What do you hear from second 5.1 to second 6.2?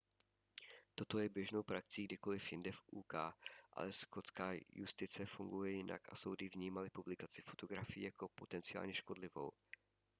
funguje jinak a